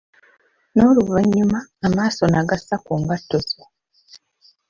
[0.75, 3.63] Noluvanyuma amaaso nagazza ku ngatto zo.